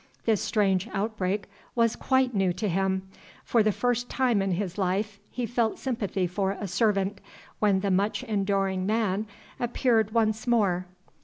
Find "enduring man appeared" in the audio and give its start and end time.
8.23-10.09